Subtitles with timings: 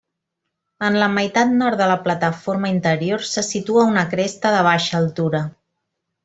[0.85, 5.45] En la meitat nord de la plataforma interior se situa una cresta de baixa altura.